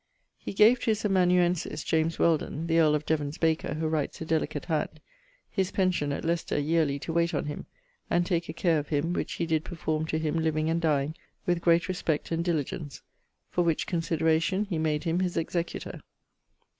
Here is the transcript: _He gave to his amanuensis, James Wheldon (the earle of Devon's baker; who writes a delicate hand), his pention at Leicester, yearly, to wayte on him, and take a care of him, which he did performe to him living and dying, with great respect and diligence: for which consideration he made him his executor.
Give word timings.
_He 0.35 0.51
gave 0.51 0.79
to 0.79 0.85
his 0.87 1.05
amanuensis, 1.05 1.83
James 1.83 2.17
Wheldon 2.17 2.65
(the 2.65 2.79
earle 2.79 2.95
of 2.95 3.05
Devon's 3.05 3.37
baker; 3.37 3.75
who 3.75 3.87
writes 3.87 4.19
a 4.19 4.25
delicate 4.25 4.65
hand), 4.65 4.99
his 5.47 5.69
pention 5.69 6.11
at 6.11 6.25
Leicester, 6.25 6.57
yearly, 6.59 6.97
to 6.97 7.13
wayte 7.13 7.35
on 7.35 7.45
him, 7.45 7.67
and 8.09 8.25
take 8.25 8.49
a 8.49 8.53
care 8.53 8.79
of 8.79 8.87
him, 8.87 9.13
which 9.13 9.33
he 9.33 9.45
did 9.45 9.63
performe 9.63 10.07
to 10.07 10.17
him 10.17 10.37
living 10.39 10.71
and 10.71 10.81
dying, 10.81 11.15
with 11.45 11.61
great 11.61 11.87
respect 11.87 12.31
and 12.31 12.43
diligence: 12.43 13.03
for 13.51 13.63
which 13.63 13.85
consideration 13.85 14.65
he 14.65 14.79
made 14.79 15.03
him 15.03 15.19
his 15.19 15.37
executor. 15.37 16.01